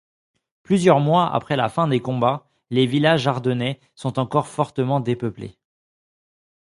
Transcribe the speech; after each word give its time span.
Plusieurs 0.63 0.99
mois 0.99 1.31
après 1.31 1.55
la 1.55 1.69
fin 1.69 1.87
des 1.87 1.99
combats, 1.99 2.49
les 2.71 2.87
villages 2.87 3.27
ardennais 3.27 3.79
sont 3.93 4.17
encore 4.17 4.47
fortement 4.47 4.99
dépeuplés. 4.99 5.59